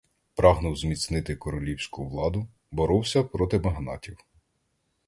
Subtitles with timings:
[0.35, 4.17] Прагнув зміцнити королівську владу, боровся проти магнатів.